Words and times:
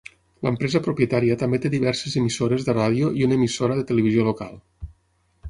L'empresa 0.45 0.79
propietària 0.87 1.37
també 1.41 1.59
té 1.65 1.71
diverses 1.73 2.15
emissores 2.23 2.67
de 2.71 2.75
ràdio 2.79 3.13
i 3.21 3.27
una 3.29 3.39
emissora 3.41 3.79
de 3.83 3.87
televisió 3.93 4.27
local. 4.31 4.59